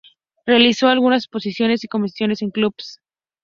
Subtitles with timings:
[0.47, 2.99] Realizó algunas exposiciones y convenciones en clubs.